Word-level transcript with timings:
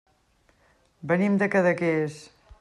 Venim 1.13 1.37
de 1.43 1.51
Cadaqués. 1.57 2.21